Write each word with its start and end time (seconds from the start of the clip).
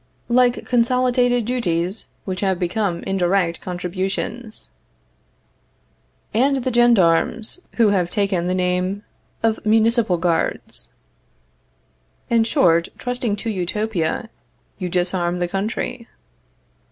Like 0.29 0.65
consolidated 0.65 1.45
duties, 1.45 2.07
which 2.25 2.39
have 2.41 2.57
become 2.57 3.03
indirect 3.03 3.61
contributions. 3.61 4.71
And 6.33 6.63
the 6.63 6.73
gendarmes, 6.73 7.67
who 7.75 7.89
have 7.89 8.09
taken 8.09 8.47
the 8.47 8.55
name 8.55 9.03
of 9.43 9.63
municipal 9.63 10.17
guards. 10.17 10.89
In 12.31 12.43
short, 12.45 12.89
trusting 12.97 13.35
to 13.35 13.51
Utopia, 13.51 14.31
you 14.79 14.89
disarm 14.89 15.37
the 15.37 15.47
country. 15.47 16.07